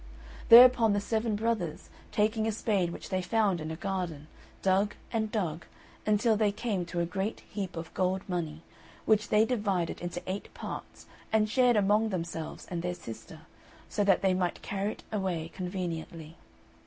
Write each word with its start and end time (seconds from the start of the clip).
Thereupon 0.49 0.93
the 0.93 0.99
seven 0.99 1.35
brothers, 1.35 1.91
taking 2.11 2.47
a 2.47 2.51
spade 2.51 2.89
which 2.89 3.09
they 3.09 3.21
found 3.21 3.61
in 3.61 3.69
a 3.69 3.75
garden, 3.75 4.25
dug 4.63 4.95
and 5.13 5.31
dug, 5.31 5.65
until 6.07 6.35
they 6.35 6.51
came 6.51 6.85
to 6.87 7.01
a 7.01 7.05
great 7.05 7.41
heap 7.47 7.77
of 7.77 7.93
gold 7.93 8.27
money, 8.27 8.63
which 9.05 9.29
they 9.29 9.45
divided 9.45 10.01
into 10.01 10.19
eight 10.25 10.51
parts 10.55 11.05
and 11.31 11.47
shared 11.47 11.75
among 11.75 12.09
themselves 12.09 12.65
and 12.71 12.81
their 12.81 12.95
sister, 12.95 13.41
so 13.89 14.03
that 14.03 14.23
they 14.23 14.33
might 14.33 14.63
carry 14.63 14.93
it 14.93 15.03
away 15.11 15.51
conveniently. 15.53 16.35